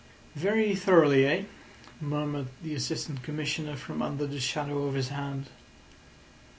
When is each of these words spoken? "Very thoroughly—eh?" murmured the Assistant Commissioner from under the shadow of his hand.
"Very 0.33 0.73
thoroughly—eh?" 0.75 1.43
murmured 2.01 2.47
the 2.63 2.73
Assistant 2.73 3.21
Commissioner 3.21 3.75
from 3.75 4.01
under 4.01 4.25
the 4.25 4.39
shadow 4.39 4.85
of 4.85 4.95
his 4.95 5.09
hand. 5.09 5.45